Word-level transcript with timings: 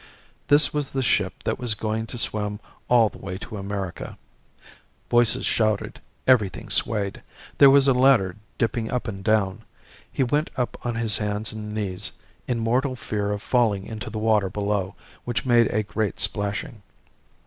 This 0.47 0.73
was 0.73 0.89
the 0.89 1.03
ship 1.03 1.43
that 1.43 1.59
was 1.59 1.75
going 1.75 2.07
to 2.07 2.17
swim 2.17 2.59
all 2.87 3.07
the 3.07 3.19
way 3.19 3.37
to 3.37 3.57
America. 3.57 4.17
Voices 5.11 5.45
shouted, 5.45 6.01
everything 6.25 6.71
swayed; 6.71 7.21
there 7.59 7.69
was 7.69 7.87
a 7.87 7.93
ladder 7.93 8.35
dipping 8.57 8.89
up 8.89 9.07
and 9.07 9.23
down. 9.23 9.63
He 10.11 10.23
went 10.23 10.49
up 10.57 10.75
on 10.83 10.95
his 10.95 11.17
hands 11.17 11.53
and 11.53 11.75
knees 11.75 12.13
in 12.47 12.57
mortal 12.57 12.95
fear 12.95 13.31
of 13.31 13.43
falling 13.43 13.85
into 13.85 14.09
the 14.09 14.17
water 14.17 14.49
below, 14.49 14.95
which 15.23 15.45
made 15.45 15.67
a 15.67 15.83
great 15.83 16.19
splashing. 16.19 16.81